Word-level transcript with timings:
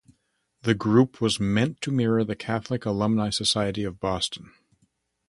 The 0.63 0.73
group 0.73 1.21
was 1.21 1.39
meant 1.39 1.79
to 1.81 1.91
mirror 1.91 2.23
the 2.23 2.35
Catholic 2.35 2.85
Alumni 2.85 3.29
Society 3.29 3.83
of 3.83 3.99
Boston. 3.99 4.51